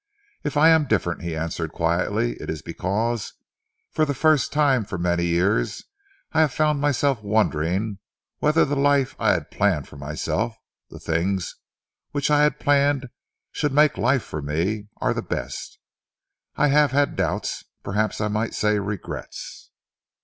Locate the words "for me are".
14.23-15.13